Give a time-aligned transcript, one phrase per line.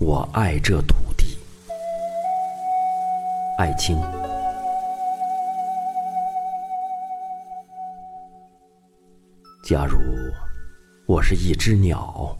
[0.00, 1.36] 我爱这土地。
[3.58, 3.98] 爱卿，
[9.64, 9.98] 假如
[11.04, 12.38] 我是一只鸟，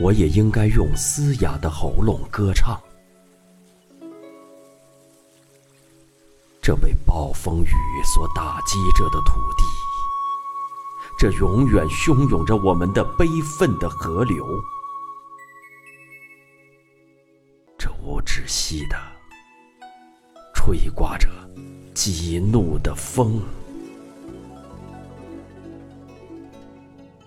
[0.00, 2.80] 我也应该用嘶哑的喉咙歌唱。
[6.62, 9.64] 这被暴风雨所打击着的土地，
[11.18, 13.26] 这永远汹涌着我们的悲
[13.58, 14.46] 愤的河流，
[18.44, 18.96] 无止息的
[20.52, 21.28] 吹刮着
[21.94, 23.40] 激怒的风，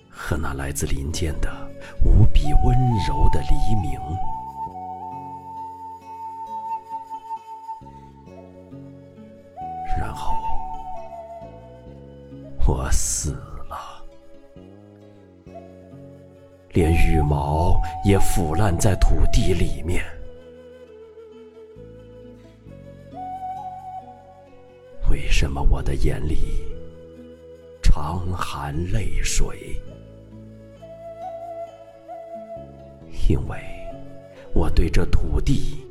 [0.10, 1.52] 和那来自林间的
[2.06, 2.78] 无比温
[3.08, 4.00] 柔的黎明。
[10.00, 10.36] 然后，
[12.68, 13.32] 我死
[13.68, 14.06] 了，
[16.74, 20.06] 连羽毛也腐烂在土地里面。
[25.18, 26.38] 为什么我的眼里
[27.82, 29.82] 常含泪水？
[33.28, 33.58] 因为
[34.54, 35.87] 我对这土地。